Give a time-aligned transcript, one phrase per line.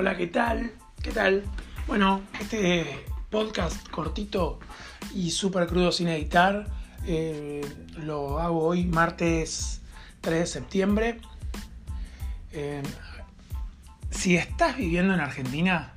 [0.00, 0.70] Hola, ¿qué tal?
[1.02, 1.42] ¿Qué tal?
[1.88, 4.60] Bueno, este podcast cortito
[5.12, 6.68] y súper crudo sin editar
[7.04, 7.62] eh,
[7.96, 9.80] lo hago hoy martes
[10.20, 11.20] 3 de septiembre.
[12.52, 12.80] Eh,
[14.12, 15.94] si estás viviendo en Argentina,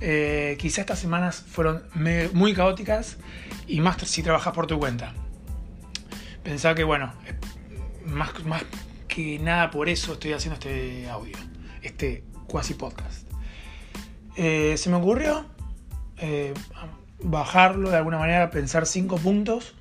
[0.00, 1.84] eh, quizá estas semanas fueron
[2.32, 3.18] muy caóticas
[3.68, 5.14] y más si trabajas por tu cuenta.
[6.42, 7.12] Pensaba que, bueno,
[8.06, 8.64] más, más
[9.06, 11.38] que nada por eso estoy haciendo este audio,
[11.80, 13.26] este cuasi podcast.
[14.36, 15.46] Eh, se me ocurrió
[16.18, 16.52] eh,
[17.22, 19.74] bajarlo de alguna manera, pensar cinco puntos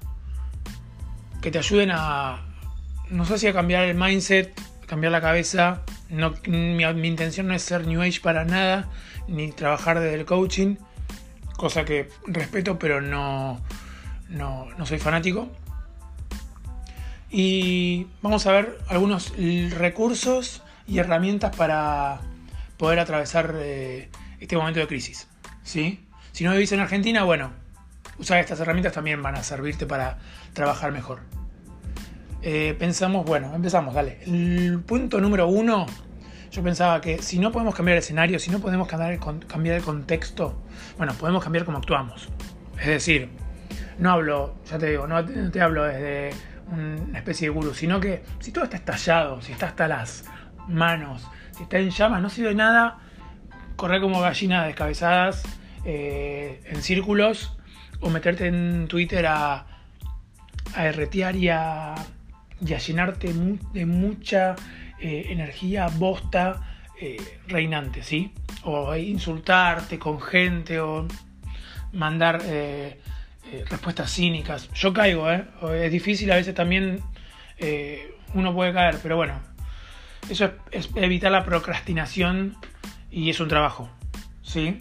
[1.42, 2.46] que te ayuden a,
[3.10, 4.58] no sé si a cambiar el mindset,
[4.88, 5.82] cambiar la cabeza.
[6.10, 8.90] No, mi, mi intención no es ser New Age para nada,
[9.28, 10.78] ni trabajar desde el coaching,
[11.58, 13.60] cosa que respeto, pero no,
[14.30, 15.50] no, no soy fanático.
[17.30, 19.34] Y vamos a ver algunos
[19.72, 22.20] recursos y herramientas para
[22.82, 25.28] poder atravesar eh, este momento de crisis.
[25.62, 26.04] ¿sí?
[26.32, 27.52] Si no vivís en Argentina, bueno,
[28.18, 30.18] usar estas herramientas también van a servirte para
[30.54, 31.20] trabajar mejor.
[32.42, 34.18] Eh, pensamos, bueno, empezamos, dale.
[34.26, 35.86] El punto número uno,
[36.52, 39.76] yo pensaba que si no podemos cambiar el escenario, si no podemos cambiar el, cambiar
[39.76, 40.64] el contexto,
[40.98, 42.30] bueno, podemos cambiar cómo actuamos.
[42.80, 43.30] Es decir,
[44.00, 46.32] no hablo, ya te digo, no te hablo desde
[46.72, 50.24] una especie de gurú, sino que si todo está estallado, si está hasta las
[50.68, 53.00] manos, si está en llamas, no sirve de nada
[53.82, 55.44] correr como gallinas descabezadas
[55.86, 57.58] eh, en círculos
[58.00, 59.66] o meterte en Twitter a,
[60.76, 61.96] a erretear y a,
[62.60, 63.34] llenarte
[63.74, 64.56] de mucha
[65.00, 67.18] eh, energía bosta eh,
[67.48, 68.32] reinante, ¿sí?
[68.64, 71.08] O insultarte con gente o
[71.92, 72.44] mandar
[73.68, 74.70] respuestas cínicas.
[74.74, 75.44] Yo caigo, ¿eh?
[75.74, 77.02] Es difícil, a veces también
[78.36, 79.42] uno puede caer, pero bueno,
[80.30, 82.58] eso es, evitar la procrastinación
[83.10, 83.90] y es un trabajo,
[84.42, 84.80] ¿sí?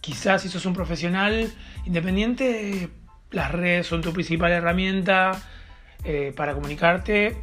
[0.00, 1.52] Quizás si sos un profesional
[1.84, 2.88] independiente,
[3.30, 5.40] las redes son tu principal herramienta
[6.04, 7.36] eh, para comunicarte.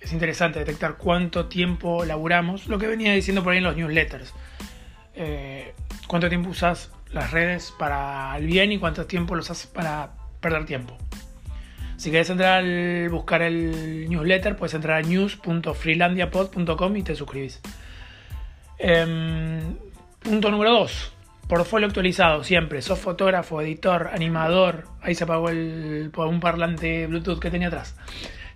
[0.00, 4.34] Es interesante detectar cuánto tiempo laburamos, lo que venía diciendo por ahí en los newsletters.
[6.08, 10.64] cuánto tiempo usas las redes para el bien y cuánto tiempo los haces para perder
[10.64, 10.96] tiempo.
[12.02, 17.60] Si quieres entrar al buscar el newsletter, puedes entrar a news.freelandiapod.com y te suscribís.
[18.76, 19.76] Em,
[20.18, 21.12] punto número 2.
[21.46, 22.82] Portfolio actualizado, siempre.
[22.82, 24.88] Sos fotógrafo, editor, animador.
[25.00, 27.94] Ahí se apagó el, un parlante Bluetooth que tenía atrás.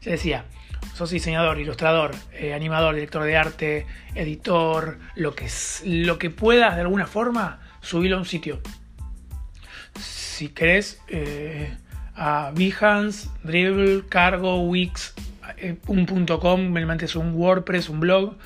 [0.00, 0.46] Se decía,
[0.94, 3.86] sos diseñador, ilustrador, eh, animador, director de arte,
[4.16, 5.46] editor, lo que,
[5.84, 8.60] lo que puedas de alguna forma subilo a un sitio.
[10.00, 11.76] Si querés, eh,
[12.16, 15.14] a Behance, Dribble, Cargo, Wix,
[15.58, 18.36] eh, un.com, me metes un WordPress, un blog,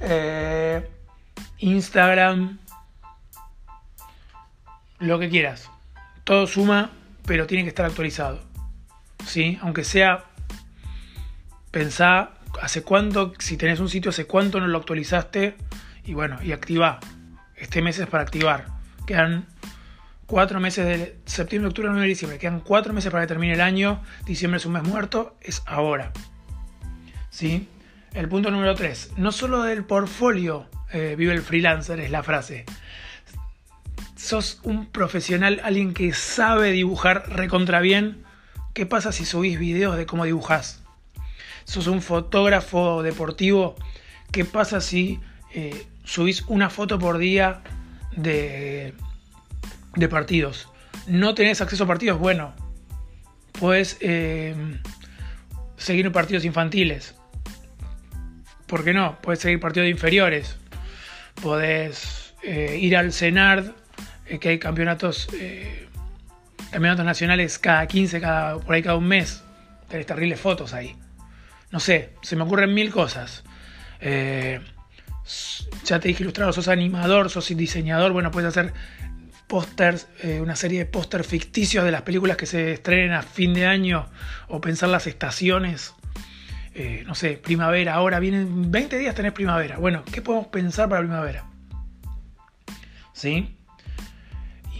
[0.00, 0.86] eh,
[1.58, 2.58] Instagram,
[4.98, 5.70] lo que quieras.
[6.24, 6.90] Todo suma,
[7.26, 8.40] pero tiene que estar actualizado.
[9.24, 9.58] ¿Sí?
[9.62, 10.24] Aunque sea,
[11.70, 15.56] pensá hace cuánto, si tenés un sitio, hace cuánto no lo actualizaste
[16.04, 17.00] y bueno, y activa.
[17.56, 18.66] Este mes es para activar.
[19.06, 19.46] Quedan
[20.26, 22.38] cuatro meses de septiembre, octubre, noviembre, diciembre.
[22.38, 24.02] Quedan cuatro meses para que termine el año.
[24.24, 26.12] Diciembre es un mes muerto, es ahora.
[27.30, 27.68] ¿Sí?
[28.12, 29.10] El punto número tres.
[29.16, 32.64] No solo del portfolio eh, vive el freelancer, es la frase.
[34.16, 38.24] Sos un profesional, alguien que sabe dibujar recontra bien.
[38.72, 40.82] ¿Qué pasa si subís videos de cómo dibujás?
[41.64, 43.74] Sos un fotógrafo deportivo.
[44.30, 45.20] ¿Qué pasa si
[45.52, 47.62] eh, subís una foto por día
[48.16, 48.94] de,
[49.96, 50.68] de partidos.
[51.06, 52.54] No tenés acceso a partidos, bueno,
[53.52, 54.54] puedes eh,
[55.76, 57.14] seguir partidos infantiles.
[58.66, 59.18] ¿Por qué no?
[59.20, 60.56] Puedes seguir partidos inferiores.
[61.42, 63.72] Podés eh, ir al CENARD,
[64.26, 65.28] eh, que hay campeonatos,
[66.70, 69.42] campeonatos nacionales cada 15, cada, por ahí cada un mes.
[69.88, 70.96] Tenés terribles fotos ahí.
[71.70, 73.44] No sé, se me ocurren mil cosas
[75.84, 78.72] ya te dije ilustrado, sos animador, sos diseñador, bueno, puedes hacer
[79.46, 83.54] pósters, eh, una serie de pósters ficticios de las películas que se estrenen a fin
[83.54, 84.06] de año
[84.48, 85.94] o pensar las estaciones.
[86.74, 89.78] Eh, no sé, primavera, ahora vienen 20 días tenés primavera.
[89.78, 91.44] Bueno, ¿qué podemos pensar para primavera?
[93.12, 93.56] ¿Sí?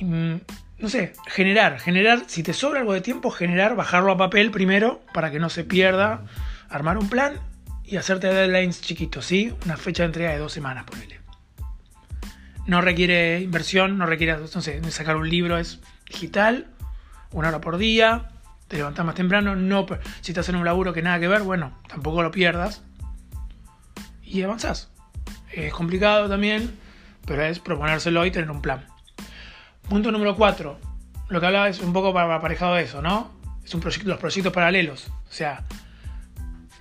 [0.00, 0.40] Y, mm,
[0.78, 5.02] no sé, generar, generar, si te sobra algo de tiempo, generar, bajarlo a papel primero
[5.12, 6.24] para que no se pierda,
[6.68, 7.38] armar un plan
[7.84, 9.54] y hacerte deadlines chiquitos, ¿sí?
[9.64, 11.23] Una fecha de entrega de dos semanas, ponele.
[12.66, 16.68] No requiere inversión, no requiere, no sé, sacar un libro, es digital,
[17.30, 18.30] una hora por día,
[18.68, 19.86] te levantas más temprano, no,
[20.20, 22.82] si estás en un laburo que nada que ver, bueno, tampoco lo pierdas
[24.22, 24.90] y avanzás.
[25.52, 26.76] Es complicado también,
[27.26, 28.86] pero es proponérselo y tener un plan.
[29.88, 30.78] Punto número 4.
[31.28, 33.30] Lo que hablaba es un poco aparejado de eso, ¿no?
[33.64, 35.08] Es un proyecto, los proyectos paralelos.
[35.08, 35.64] O sea,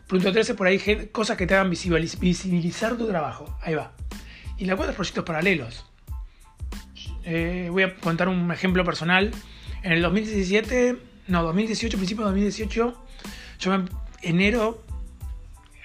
[0.08, 3.58] punto 13, por ahí cosas que te hagan visibilizar tu trabajo.
[3.62, 3.92] Ahí va.
[4.64, 5.86] Y la 4 es proyectos paralelos.
[7.26, 9.30] Eh, voy a contar un ejemplo personal.
[9.82, 13.06] En el 2017, no, 2018, principio de 2018,
[13.60, 13.90] yo en
[14.22, 14.82] enero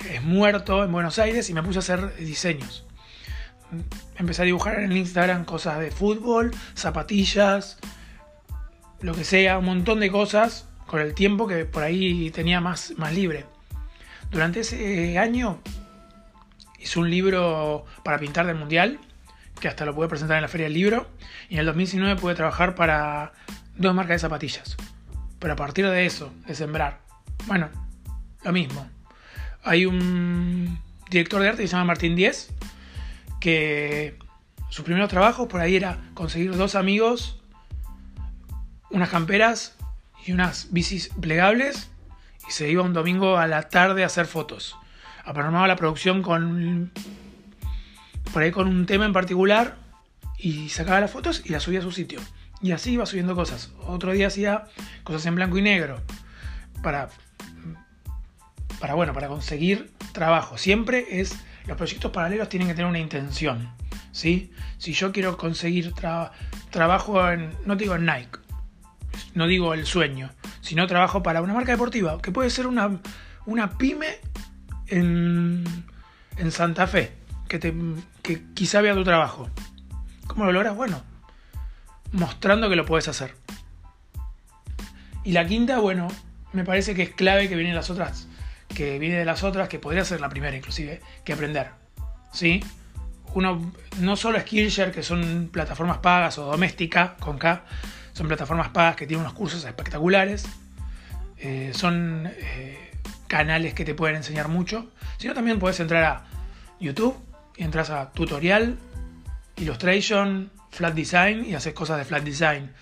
[0.08, 2.86] es muerto en Buenos Aires y me puse a hacer diseños.
[4.16, 7.80] Empecé a dibujar en Instagram cosas de fútbol, zapatillas,
[9.00, 12.92] lo que sea, un montón de cosas con el tiempo que por ahí tenía más,
[12.96, 13.44] más libre.
[14.30, 15.58] Durante ese año
[16.78, 18.98] hice un libro para pintar del mundial,
[19.60, 21.08] que hasta lo pude presentar en la feria del libro,
[21.48, 23.32] y en el 2019 pude trabajar para
[23.76, 24.76] dos marcas de zapatillas.
[25.38, 27.00] Pero a partir de eso, de sembrar,
[27.46, 27.68] bueno,
[28.44, 28.88] lo mismo.
[29.62, 30.80] Hay un
[31.10, 32.50] director de arte que se llama Martín Díez,
[33.40, 34.18] que
[34.68, 37.40] sus primeros trabajos por ahí era conseguir dos amigos,
[38.90, 39.76] unas camperas
[40.26, 41.90] y unas bicis plegables,
[42.48, 44.76] y se iba un domingo a la tarde a hacer fotos.
[45.28, 46.90] Aprogramaba la producción con
[48.32, 49.76] por ahí con un tema en particular
[50.38, 52.18] y sacaba las fotos y las subía a su sitio.
[52.62, 53.70] Y así iba subiendo cosas.
[53.86, 54.64] Otro día hacía
[55.04, 56.00] cosas en blanco y negro
[56.82, 57.10] para
[58.80, 60.56] para bueno, para conseguir trabajo.
[60.56, 61.36] Siempre es
[61.66, 63.70] los proyectos paralelos tienen que tener una intención,
[64.12, 64.50] ¿sí?
[64.78, 65.92] Si yo quiero conseguir
[66.70, 68.38] trabajo en no digo en Nike,
[69.34, 70.30] no digo el sueño,
[70.62, 72.98] sino trabajo para una marca deportiva, que puede ser una,
[73.44, 74.20] una pyme
[74.88, 75.64] en,
[76.50, 77.12] Santa Fe,
[77.48, 77.74] que, te,
[78.22, 79.48] que quizá vea tu trabajo.
[80.26, 80.76] ¿Cómo lo logras?
[80.76, 81.02] Bueno,
[82.12, 83.34] mostrando que lo puedes hacer.
[85.24, 86.08] Y la quinta, bueno,
[86.52, 88.28] me parece que es clave que vienen las otras
[88.74, 91.68] que viene de las otras, que podría ser la primera inclusive, que aprender.
[92.32, 92.62] ¿Sí?
[93.34, 97.64] Uno, no solo Skillshare, que son plataformas pagas, o Doméstica, con K,
[98.12, 100.46] son plataformas pagas que tienen unos cursos espectaculares,
[101.38, 102.87] eh, son eh,
[103.28, 106.24] canales que te pueden enseñar mucho, sino también puedes entrar a
[106.80, 107.16] YouTube
[107.56, 108.76] y entras a tutorial,
[109.56, 112.72] illustration, flat design y haces cosas de flat design.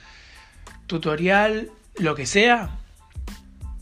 [0.87, 2.71] Tutorial, lo que sea,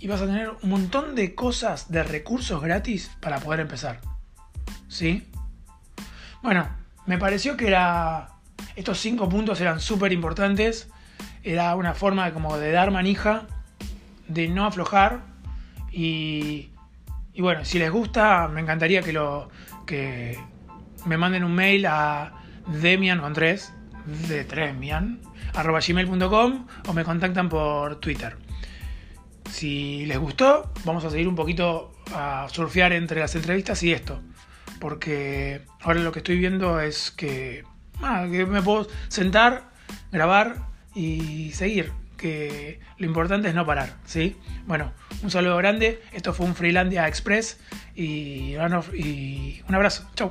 [0.04, 4.00] y vas a tener un montón de cosas, de recursos gratis para poder empezar.
[4.86, 5.26] ¿Sí?
[6.42, 6.68] Bueno,
[7.06, 8.28] me pareció que era.
[8.76, 10.88] Estos cinco puntos eran súper importantes.
[11.42, 13.46] Era una forma como de dar manija,
[14.28, 15.22] de no aflojar.
[15.96, 16.70] Y,
[17.38, 20.38] bueno, si les gusta, me encantaría que
[21.06, 22.32] me manden un mail a
[22.66, 23.72] demian con tres,
[24.28, 25.20] de tremian,
[25.54, 28.36] arroba gmail.com o me contactan por Twitter.
[29.50, 34.20] Si les gustó, vamos a seguir un poquito a surfear entre las entrevistas y esto.
[34.80, 37.64] Porque ahora lo que estoy viendo es que,
[38.30, 39.70] que me puedo sentar,
[40.10, 41.92] grabar y seguir.
[42.98, 44.36] Lo importante es no parar, ¿sí?
[44.66, 44.92] Bueno,
[45.22, 46.00] un saludo grande.
[46.12, 47.58] Esto fue un Freelandia Express
[47.94, 48.54] y,
[48.94, 50.08] y un abrazo.
[50.14, 50.30] Chau.